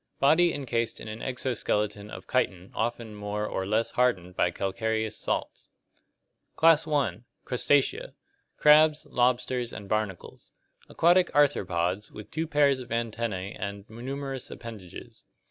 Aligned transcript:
Body 0.19 0.51
encased 0.51 0.99
in 0.99 1.07
an 1.07 1.19
exo 1.19 1.55
skeleton 1.55 2.09
of 2.09 2.25
chitin 2.25 2.71
often 2.73 3.13
more 3.13 3.45
or 3.45 3.67
less 3.67 3.91
hardened 3.91 4.35
by 4.35 4.49
calcareous 4.49 5.15
salts. 5.15 5.69
Class 6.55 6.87
I. 6.87 7.19
Crustacea 7.45 7.99
(Lat. 7.99 8.09
crusla, 8.09 8.09
shell). 8.09 8.13
Crabs, 8.57 9.05
lobsters, 9.05 9.71
and 9.71 9.87
barnacles. 9.87 10.53
Aquatic 10.89 11.31
arthropods, 11.33 12.09
with 12.09 12.31
two 12.31 12.47
pairs 12.47 12.79
of 12.79 12.91
antennae 12.91 13.53
and 13.55 13.87
numerous 13.91 14.49
appendages. 14.49 15.23